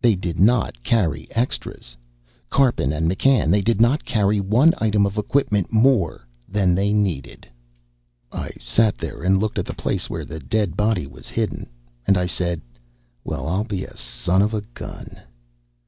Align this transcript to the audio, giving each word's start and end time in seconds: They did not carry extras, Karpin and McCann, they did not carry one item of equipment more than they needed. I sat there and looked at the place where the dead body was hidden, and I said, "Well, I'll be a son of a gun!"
They 0.00 0.14
did 0.14 0.38
not 0.38 0.80
carry 0.84 1.26
extras, 1.32 1.96
Karpin 2.50 2.92
and 2.92 3.10
McCann, 3.10 3.50
they 3.50 3.62
did 3.62 3.80
not 3.80 4.04
carry 4.04 4.38
one 4.40 4.72
item 4.78 5.04
of 5.04 5.18
equipment 5.18 5.72
more 5.72 6.24
than 6.48 6.72
they 6.72 6.92
needed. 6.92 7.48
I 8.30 8.52
sat 8.60 8.96
there 8.96 9.24
and 9.24 9.40
looked 9.40 9.58
at 9.58 9.64
the 9.64 9.74
place 9.74 10.08
where 10.08 10.24
the 10.24 10.38
dead 10.38 10.76
body 10.76 11.08
was 11.08 11.28
hidden, 11.28 11.68
and 12.06 12.16
I 12.16 12.26
said, 12.26 12.60
"Well, 13.24 13.48
I'll 13.48 13.64
be 13.64 13.84
a 13.84 13.96
son 13.96 14.40
of 14.40 14.54
a 14.54 14.60
gun!" 14.60 15.20